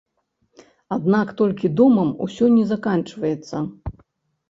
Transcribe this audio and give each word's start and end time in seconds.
Аднак 0.97 1.27
толькі 1.43 1.73
домам 1.81 2.09
усё 2.27 2.51
не 2.57 2.65
заканчваецца. 2.73 3.57